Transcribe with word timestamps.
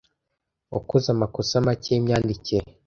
Wakoze 0.73 1.07
amakosa 1.15 1.55
make 1.65 1.89
yimyandikire. 1.93 2.67